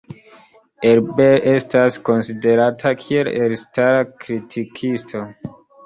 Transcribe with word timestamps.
Ebert 0.91 1.45
estas 1.51 1.99
konsiderata 2.11 2.95
kiel 3.05 3.33
elstara 3.45 4.05
kritikisto. 4.27 5.27